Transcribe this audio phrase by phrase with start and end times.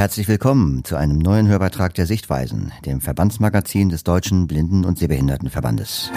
[0.00, 6.10] Herzlich willkommen zu einem neuen Hörbeitrag der Sichtweisen, dem Verbandsmagazin des Deutschen Blinden- und Sehbehindertenverbandes.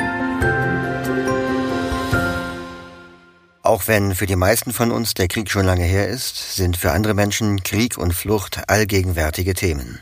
[3.62, 6.94] Auch wenn für die meisten von uns der Krieg schon lange her ist, sind für
[6.94, 10.00] andere Menschen Krieg und Flucht allgegenwärtige Themen.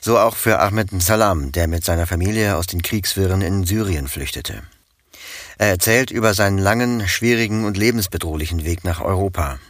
[0.00, 4.64] So auch für Ahmed Salam, der mit seiner Familie aus den Kriegswirren in Syrien flüchtete.
[5.56, 9.60] Er erzählt über seinen langen, schwierigen und lebensbedrohlichen Weg nach Europa,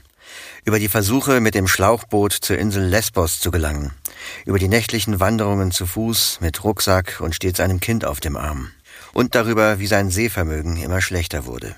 [0.65, 3.93] über die Versuche, mit dem Schlauchboot zur Insel Lesbos zu gelangen,
[4.47, 8.71] über die nächtlichen Wanderungen zu Fuß mit Rucksack und stets einem Kind auf dem Arm,
[9.13, 11.75] und darüber, wie sein Sehvermögen immer schlechter wurde.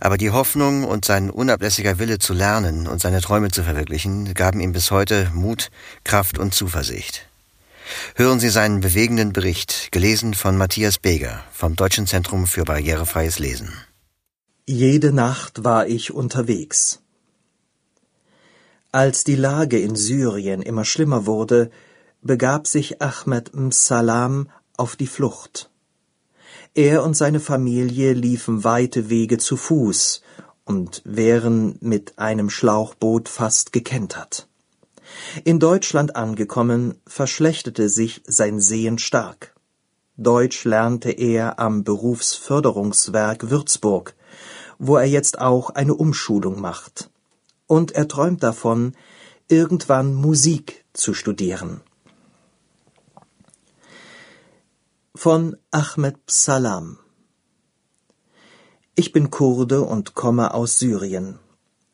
[0.00, 4.60] Aber die Hoffnung und sein unablässiger Wille zu lernen und seine Träume zu verwirklichen gaben
[4.60, 5.70] ihm bis heute Mut,
[6.04, 7.26] Kraft und Zuversicht.
[8.14, 13.72] Hören Sie seinen bewegenden Bericht, gelesen von Matthias Beger vom Deutschen Zentrum für barrierefreies Lesen.
[14.66, 16.99] Jede Nacht war ich unterwegs.
[18.92, 21.70] Als die Lage in Syrien immer schlimmer wurde,
[22.22, 25.70] begab sich Ahmed Msalam auf die Flucht.
[26.74, 30.22] Er und seine Familie liefen weite Wege zu Fuß
[30.64, 34.48] und wären mit einem Schlauchboot fast gekentert.
[35.44, 39.54] In Deutschland angekommen, verschlechterte sich sein Sehen stark.
[40.16, 44.16] Deutsch lernte er am Berufsförderungswerk Würzburg,
[44.80, 47.08] wo er jetzt auch eine Umschulung macht.
[47.70, 48.96] Und er träumt davon,
[49.46, 51.82] irgendwann Musik zu studieren.
[55.14, 56.98] Von Ahmed Psalam
[58.96, 61.38] Ich bin Kurde und komme aus Syrien.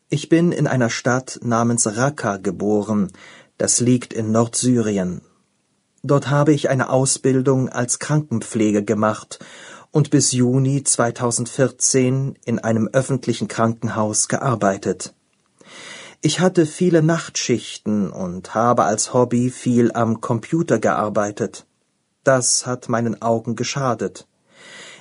[0.09, 3.11] Ich bin in einer Stadt namens Raqqa geboren,
[3.59, 5.21] das liegt in Nordsyrien.
[6.01, 9.37] Dort habe ich eine Ausbildung als Krankenpflege gemacht
[9.91, 15.13] und bis Juni 2014 in einem öffentlichen Krankenhaus gearbeitet.
[16.21, 21.67] Ich hatte viele Nachtschichten und habe als Hobby viel am Computer gearbeitet.
[22.23, 24.27] Das hat meinen Augen geschadet.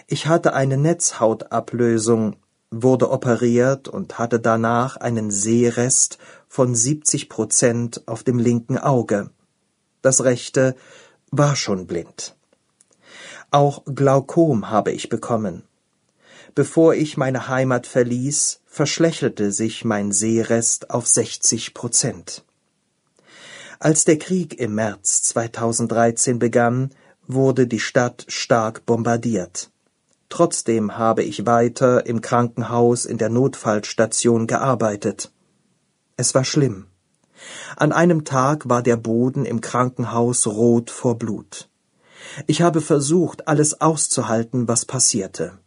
[0.07, 2.37] Ich hatte eine Netzhautablösung,
[2.71, 6.19] wurde operiert und hatte danach einen Sehrest
[6.49, 9.31] von 70 Prozent auf dem linken Auge.
[10.03, 10.77] Das rechte
[11.31, 12.37] war schon blind.
[13.51, 15.66] Auch Glaukom habe ich bekommen.
[16.57, 22.47] Bevor ich meine Heimat verließ, verschlechterte sich mein Sehrest auf 60 Prozent.
[23.79, 26.95] Als der Krieg im März 2013 begann,
[27.27, 29.71] wurde die Stadt stark bombardiert.
[30.31, 35.31] Trotzdem habe ich weiter im Krankenhaus in der Notfallstation gearbeitet.
[36.17, 36.87] Es war schlimm.
[37.77, 41.69] An einem Tag war der Boden im Krankenhaus rot vor Blut.
[42.47, 45.59] Ich habe versucht, alles auszuhalten, was passierte.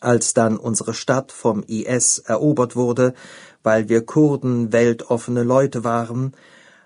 [0.00, 3.14] Als dann unsere Stadt vom IS erobert wurde,
[3.62, 6.34] weil wir Kurden weltoffene Leute waren,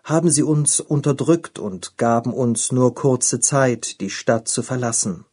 [0.05, 5.25] haben sie uns unterdrückt und gaben uns nur kurze Zeit, die Stadt zu verlassen.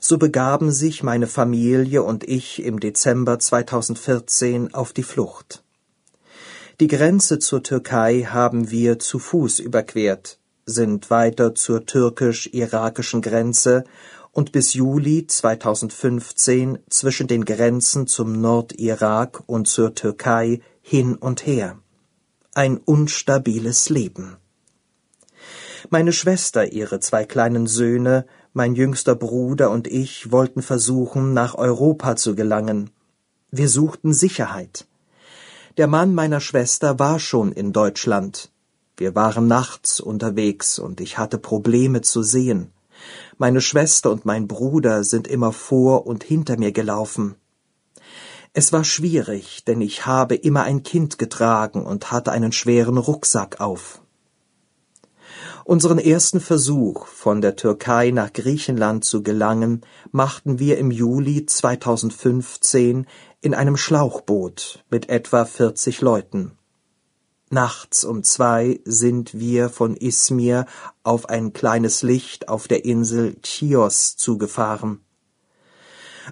[0.00, 5.62] So begaben sich meine Familie und ich im Dezember 2014 auf die Flucht.
[6.80, 13.84] Die Grenze zur Türkei haben wir zu Fuß überquert, sind weiter zur türkisch-irakischen Grenze
[14.32, 21.78] und bis Juli 2015 zwischen den Grenzen zum Nordirak und zur Türkei hin und her
[22.54, 24.36] ein unstabiles Leben.
[25.88, 32.16] Meine Schwester, ihre zwei kleinen Söhne, mein jüngster Bruder und ich wollten versuchen, nach Europa
[32.16, 32.90] zu gelangen.
[33.50, 34.86] Wir suchten Sicherheit.
[35.76, 38.50] Der Mann meiner Schwester war schon in Deutschland.
[38.96, 42.72] Wir waren nachts unterwegs und ich hatte Probleme zu sehen.
[43.38, 47.36] Meine Schwester und mein Bruder sind immer vor und hinter mir gelaufen.
[48.52, 53.60] Es war schwierig, denn ich habe immer ein Kind getragen und hatte einen schweren Rucksack
[53.60, 54.02] auf.
[55.64, 63.06] Unseren ersten Versuch, von der Türkei nach Griechenland zu gelangen, machten wir im Juli 2015
[63.40, 66.58] in einem Schlauchboot mit etwa 40 Leuten.
[67.52, 70.66] Nachts um zwei sind wir von Izmir
[71.02, 75.00] auf ein kleines Licht auf der Insel Chios zugefahren.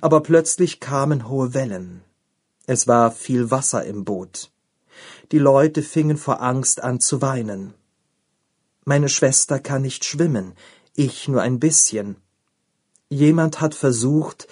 [0.00, 2.02] Aber plötzlich kamen hohe Wellen.
[2.66, 4.52] Es war viel Wasser im Boot.
[5.32, 7.74] Die Leute fingen vor Angst an zu weinen.
[8.84, 10.52] Meine Schwester kann nicht schwimmen,
[10.94, 12.14] ich nur ein bisschen.
[13.08, 14.46] Jemand hat versucht,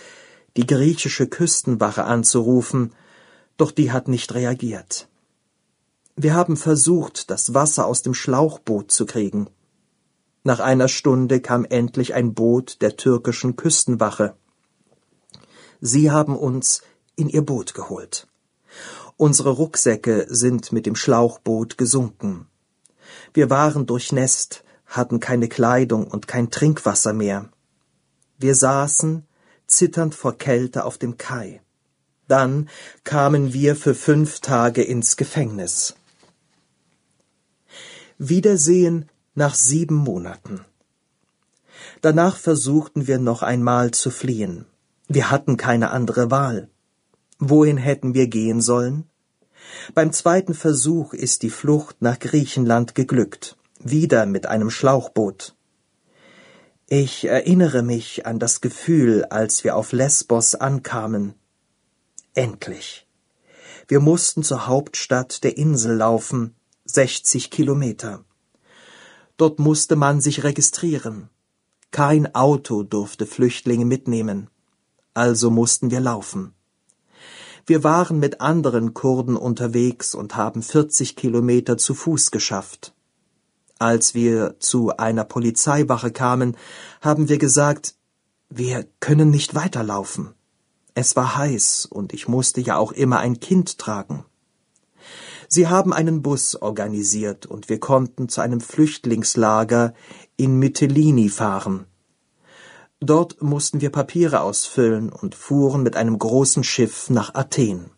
[0.56, 2.92] die griechische Küstenwache anzurufen,
[3.56, 5.06] doch die hat nicht reagiert.
[6.18, 9.50] Wir haben versucht, das Wasser aus dem Schlauchboot zu kriegen.
[10.44, 14.34] Nach einer Stunde kam endlich ein Boot der türkischen Küstenwache.
[15.82, 16.80] Sie haben uns
[17.16, 18.28] in ihr Boot geholt.
[19.18, 22.46] Unsere Rucksäcke sind mit dem Schlauchboot gesunken.
[23.34, 27.50] Wir waren durchnässt, hatten keine Kleidung und kein Trinkwasser mehr.
[28.38, 29.26] Wir saßen,
[29.66, 31.60] zitternd vor Kälte auf dem Kai.
[32.26, 32.70] Dann
[33.04, 35.94] kamen wir für fünf Tage ins Gefängnis.
[38.18, 40.64] Wiedersehen nach sieben Monaten.
[42.00, 44.64] Danach versuchten wir noch einmal zu fliehen.
[45.06, 46.70] Wir hatten keine andere Wahl.
[47.38, 49.04] Wohin hätten wir gehen sollen?
[49.94, 55.54] Beim zweiten Versuch ist die Flucht nach Griechenland geglückt, wieder mit einem Schlauchboot.
[56.88, 61.34] Ich erinnere mich an das Gefühl, als wir auf Lesbos ankamen.
[62.32, 63.06] Endlich.
[63.88, 66.54] Wir mussten zur Hauptstadt der Insel laufen,
[66.96, 68.24] 60 Kilometer.
[69.36, 71.28] Dort musste man sich registrieren.
[71.90, 74.48] Kein Auto durfte Flüchtlinge mitnehmen.
[75.12, 76.54] Also mussten wir laufen.
[77.66, 82.94] Wir waren mit anderen Kurden unterwegs und haben 40 Kilometer zu Fuß geschafft.
[83.78, 86.56] Als wir zu einer Polizeiwache kamen,
[87.02, 87.94] haben wir gesagt,
[88.48, 90.32] wir können nicht weiterlaufen.
[90.94, 94.24] Es war heiß und ich musste ja auch immer ein Kind tragen.
[95.48, 99.94] Sie haben einen Bus organisiert und wir konnten zu einem Flüchtlingslager
[100.36, 101.86] in Mytilini fahren.
[103.00, 107.90] Dort mussten wir Papiere ausfüllen und fuhren mit einem großen Schiff nach Athen.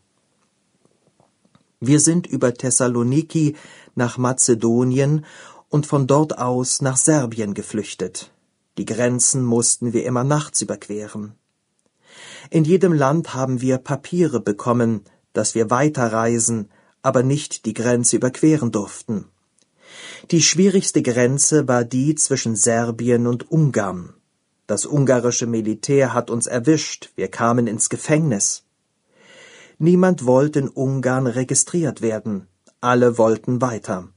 [1.80, 3.54] Wir sind über Thessaloniki
[3.94, 5.24] nach Mazedonien
[5.68, 8.32] und von dort aus nach Serbien geflüchtet.
[8.78, 11.34] Die Grenzen mussten wir immer nachts überqueren.
[12.50, 15.02] In jedem Land haben wir Papiere bekommen,
[15.32, 16.70] dass wir weiterreisen,
[17.02, 19.26] aber nicht die Grenze überqueren durften.
[20.30, 24.14] Die schwierigste Grenze war die zwischen Serbien und Ungarn.
[24.66, 28.64] Das ungarische Militär hat uns erwischt, wir kamen ins Gefängnis.
[29.78, 32.48] Niemand wollte in Ungarn registriert werden,
[32.80, 34.08] alle wollten weiter.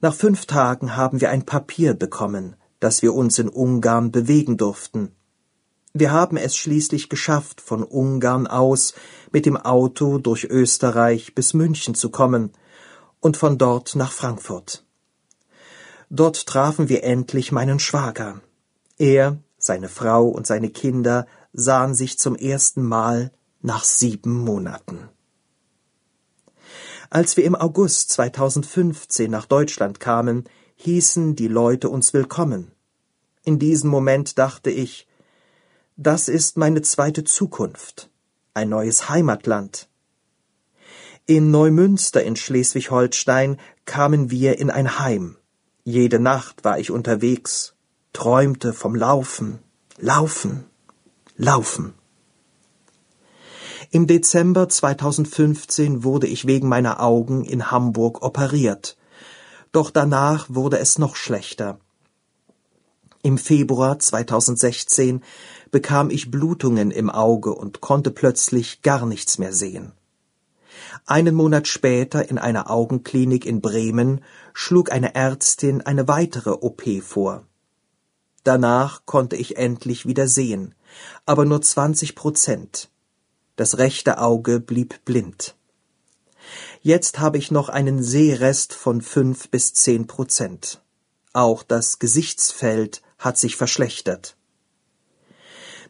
[0.00, 5.12] Nach fünf Tagen haben wir ein Papier bekommen, dass wir uns in Ungarn bewegen durften.
[5.92, 8.94] Wir haben es schließlich geschafft, von Ungarn aus
[9.32, 12.52] mit dem Auto durch Österreich bis München zu kommen
[13.18, 14.84] und von dort nach Frankfurt.
[16.08, 18.40] Dort trafen wir endlich meinen Schwager.
[18.98, 25.08] Er, seine Frau und seine Kinder sahen sich zum ersten Mal nach sieben Monaten.
[27.10, 30.44] Als wir im August 2015 nach Deutschland kamen,
[30.76, 32.70] hießen die Leute uns willkommen.
[33.42, 35.08] In diesem Moment dachte ich,
[36.00, 38.08] das ist meine zweite Zukunft,
[38.54, 39.90] ein neues Heimatland.
[41.26, 45.36] In Neumünster in Schleswig-Holstein kamen wir in ein Heim.
[45.84, 47.74] Jede Nacht war ich unterwegs,
[48.14, 49.58] träumte vom Laufen,
[49.98, 50.64] Laufen,
[51.36, 51.92] Laufen.
[53.90, 58.96] Im Dezember 2015 wurde ich wegen meiner Augen in Hamburg operiert.
[59.70, 61.78] Doch danach wurde es noch schlechter.
[63.22, 65.22] Im Februar 2016
[65.70, 69.92] bekam ich Blutungen im Auge und konnte plötzlich gar nichts mehr sehen.
[71.04, 74.22] Einen Monat später in einer Augenklinik in Bremen
[74.54, 77.44] schlug eine Ärztin eine weitere OP vor.
[78.42, 80.74] Danach konnte ich endlich wieder sehen,
[81.26, 82.90] aber nur 20 Prozent.
[83.56, 85.56] Das rechte Auge blieb blind.
[86.80, 90.80] Jetzt habe ich noch einen Sehrest von fünf bis zehn Prozent.
[91.34, 94.36] Auch das Gesichtsfeld hat sich verschlechtert.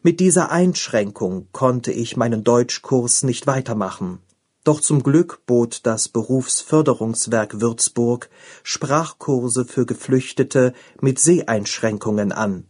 [0.03, 4.19] Mit dieser Einschränkung konnte ich meinen Deutschkurs nicht weitermachen.
[4.63, 8.29] Doch zum Glück bot das Berufsförderungswerk Würzburg
[8.63, 12.67] Sprachkurse für Geflüchtete mit Seheinschränkungen an.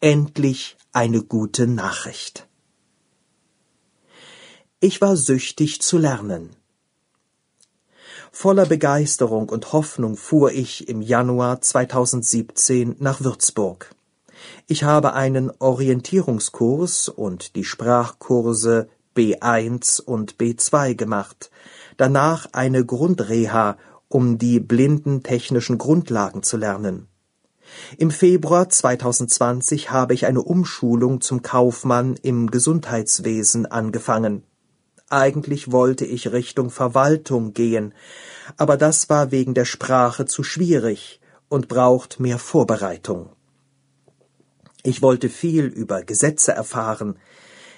[0.00, 2.46] Endlich eine gute Nachricht.
[4.80, 6.56] Ich war süchtig zu lernen.
[8.36, 13.94] Voller Begeisterung und Hoffnung fuhr ich im Januar 2017 nach Würzburg.
[14.66, 21.52] Ich habe einen Orientierungskurs und die Sprachkurse B1 und B2 gemacht,
[21.96, 27.06] danach eine Grundreha, um die blindentechnischen Grundlagen zu lernen.
[27.98, 34.42] Im Februar 2020 habe ich eine Umschulung zum Kaufmann im Gesundheitswesen angefangen.
[35.14, 37.94] Eigentlich wollte ich Richtung Verwaltung gehen,
[38.56, 43.30] aber das war wegen der Sprache zu schwierig und braucht mehr Vorbereitung.
[44.82, 47.16] Ich wollte viel über Gesetze erfahren.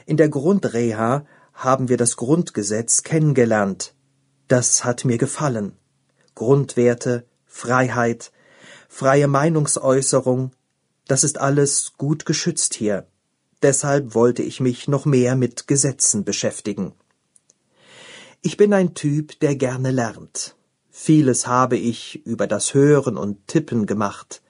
[0.06, 3.94] In der Grundreha haben wir das Grundgesetz kennengelernt.
[4.48, 5.76] Das hat mir gefallen.
[6.34, 8.32] Grundwerte, Freiheit,
[8.88, 10.52] freie Meinungsäußerung,
[11.06, 13.06] das ist alles gut geschützt hier.
[13.60, 16.94] Deshalb wollte ich mich noch mehr mit Gesetzen beschäftigen.
[18.46, 20.54] Ich bin ein Typ, der gerne lernt.
[20.88, 24.40] Vieles habe ich über das Hören und Tippen gemacht.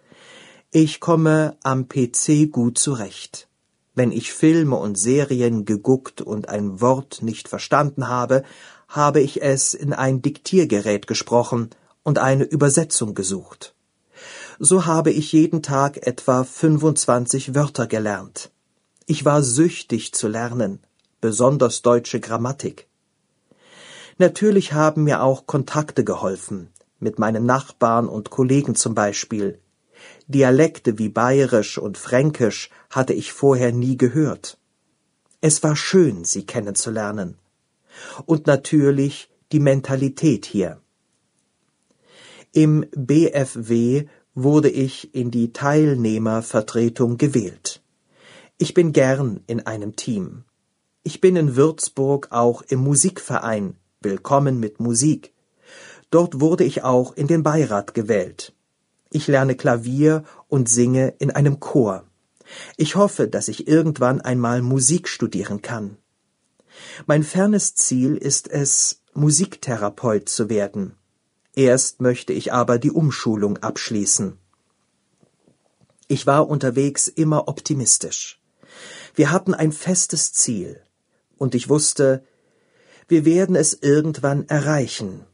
[0.71, 3.49] Ich komme am PC gut zurecht.
[3.95, 8.43] Wenn ich Filme und Serien geguckt und ein Wort nicht verstanden habe,
[8.87, 11.71] habe ich es in ein Diktiergerät gesprochen
[12.03, 13.75] und eine Übersetzung gesucht.
[14.59, 18.51] So habe ich jeden Tag etwa 25 Wörter gelernt.
[19.07, 20.81] Ich war süchtig zu lernen,
[21.23, 22.89] besonders deutsche Grammatik.
[24.19, 26.69] Natürlich haben mir auch Kontakte geholfen,
[26.99, 29.61] mit meinen Nachbarn und Kollegen zum Beispiel,
[30.29, 34.59] Dialekte wie Bayerisch und Fränkisch hatte ich vorher nie gehört.
[35.41, 37.39] Es war schön, sie kennenzulernen.
[38.25, 40.81] Und natürlich die Mentalität hier.
[42.53, 47.83] Im BFW wurde ich in die Teilnehmervertretung gewählt.
[48.59, 50.45] Ich bin gern in einem Team.
[51.03, 53.77] Ich bin in Würzburg auch im Musikverein
[54.09, 55.35] Willkommen mit Musik.
[56.11, 58.55] Dort wurde ich auch in den Beirat gewählt.
[59.11, 62.05] Ich lerne Klavier und singe in einem Chor.
[62.77, 65.97] Ich hoffe, dass ich irgendwann einmal Musik studieren kann.
[67.07, 70.95] Mein fernes Ziel ist es, Musiktherapeut zu werden.
[71.57, 74.39] Erst möchte ich aber die Umschulung abschließen.
[76.07, 78.41] Ich war unterwegs immer optimistisch.
[79.17, 80.81] Wir hatten ein festes Ziel,
[81.39, 82.23] und ich wusste,
[83.09, 85.25] wir werden es irgendwann erreichen.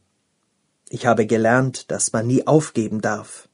[0.89, 3.49] Ich habe gelernt, dass man nie aufgeben darf.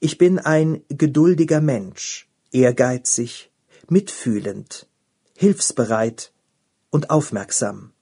[0.00, 3.50] Ich bin ein geduldiger Mensch, ehrgeizig,
[3.88, 4.86] mitfühlend,
[5.36, 6.32] hilfsbereit
[6.90, 7.92] und aufmerksam.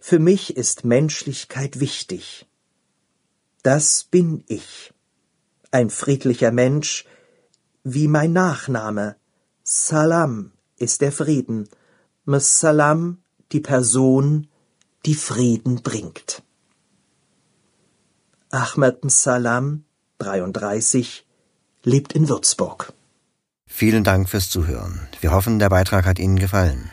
[0.00, 2.46] Für mich ist Menschlichkeit wichtig.
[3.62, 4.92] Das bin ich.
[5.70, 7.06] Ein friedlicher Mensch,
[7.84, 9.16] wie mein Nachname.
[9.62, 11.68] Salam ist der Frieden.
[12.26, 13.21] Salam
[13.52, 14.48] die Person,
[15.06, 16.42] die Frieden bringt.
[18.50, 19.84] Ahmed Salam
[20.18, 21.26] 33,
[21.84, 22.92] lebt in Würzburg.
[23.66, 25.00] Vielen Dank fürs Zuhören.
[25.20, 26.90] Wir hoffen, der Beitrag hat Ihnen gefallen.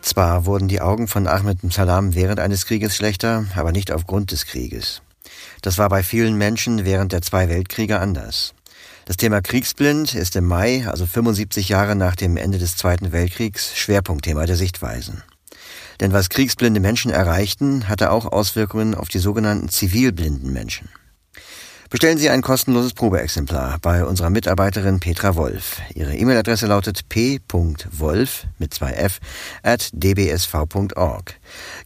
[0.00, 4.46] Zwar wurden die Augen von Ahmed Salam während eines Krieges schlechter, aber nicht aufgrund des
[4.46, 5.00] Krieges.
[5.62, 8.54] Das war bei vielen Menschen während der zwei Weltkriege anders.
[9.04, 13.76] Das Thema Kriegsblind ist im Mai, also 75 Jahre nach dem Ende des Zweiten Weltkriegs,
[13.76, 15.22] Schwerpunktthema der Sichtweisen.
[16.00, 20.88] Denn was kriegsblinde Menschen erreichten, hatte auch Auswirkungen auf die sogenannten zivilblinden Menschen.
[21.90, 25.82] Bestellen Sie ein kostenloses Probeexemplar bei unserer Mitarbeiterin Petra Wolf.
[25.94, 29.18] Ihre E-Mail-Adresse lautet p.wolf mit zwei f
[29.62, 31.34] at dbsv.org.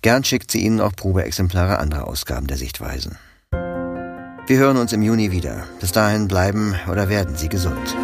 [0.03, 3.19] Gern schickt sie Ihnen auch Probeexemplare anderer Ausgaben der Sichtweisen.
[4.49, 5.65] Wir hören uns im Juni wieder.
[5.81, 7.97] Bis dahin bleiben oder werden Sie gesund.